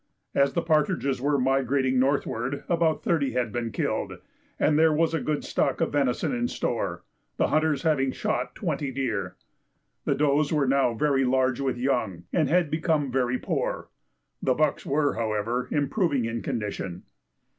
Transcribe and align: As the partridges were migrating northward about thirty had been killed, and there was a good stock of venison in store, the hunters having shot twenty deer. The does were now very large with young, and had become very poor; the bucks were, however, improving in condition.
As 0.33 0.53
the 0.53 0.63
partridges 0.63 1.21
were 1.21 1.37
migrating 1.37 1.99
northward 1.99 2.63
about 2.67 3.03
thirty 3.03 3.33
had 3.33 3.51
been 3.51 3.71
killed, 3.71 4.13
and 4.59 4.79
there 4.79 4.91
was 4.91 5.13
a 5.13 5.21
good 5.21 5.43
stock 5.43 5.79
of 5.79 5.91
venison 5.91 6.33
in 6.33 6.47
store, 6.47 7.03
the 7.37 7.49
hunters 7.49 7.83
having 7.83 8.11
shot 8.11 8.55
twenty 8.55 8.89
deer. 8.91 9.35
The 10.05 10.15
does 10.15 10.51
were 10.51 10.67
now 10.67 10.95
very 10.95 11.23
large 11.23 11.59
with 11.59 11.77
young, 11.77 12.23
and 12.33 12.49
had 12.49 12.71
become 12.71 13.11
very 13.11 13.37
poor; 13.37 13.89
the 14.41 14.55
bucks 14.55 14.87
were, 14.87 15.13
however, 15.13 15.67
improving 15.69 16.25
in 16.25 16.41
condition. 16.41 17.03